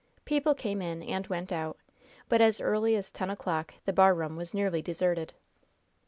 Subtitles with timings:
[0.25, 1.77] People came in and went out,
[2.27, 5.33] but as early as ten o'clock the barroom was nearly deserted.